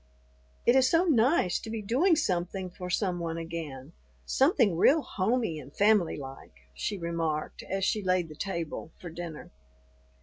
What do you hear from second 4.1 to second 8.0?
something real homey and family like," she remarked as